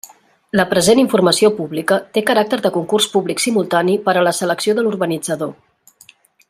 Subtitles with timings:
[0.59, 4.87] La present informació pública té caràcter de concurs públic simultani per a la selecció de
[4.87, 5.55] l'urbanitzador.